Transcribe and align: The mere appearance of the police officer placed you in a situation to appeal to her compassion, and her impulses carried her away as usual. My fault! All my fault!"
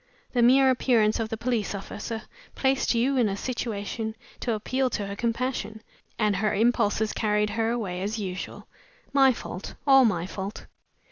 The 0.33 0.41
mere 0.41 0.71
appearance 0.71 1.19
of 1.19 1.29
the 1.29 1.37
police 1.37 1.75
officer 1.75 2.23
placed 2.55 2.95
you 2.95 3.17
in 3.17 3.29
a 3.29 3.37
situation 3.37 4.15
to 4.39 4.53
appeal 4.55 4.89
to 4.89 5.05
her 5.05 5.15
compassion, 5.15 5.83
and 6.17 6.37
her 6.37 6.55
impulses 6.55 7.13
carried 7.13 7.51
her 7.51 7.69
away 7.69 8.01
as 8.01 8.17
usual. 8.17 8.65
My 9.13 9.31
fault! 9.31 9.75
All 9.85 10.03
my 10.03 10.25
fault!" 10.25 10.65